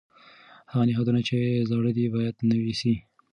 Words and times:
هغه 0.71 0.83
نهادونه 0.89 1.21
چې 1.27 1.37
زاړه 1.69 1.91
دي 1.97 2.05
باید 2.15 2.35
نوي 2.51 2.73
سي. 2.81 2.93